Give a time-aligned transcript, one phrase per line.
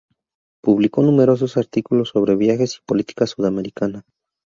[0.63, 4.03] Publicó numerosos artículos sobre viajes y política sudamericana.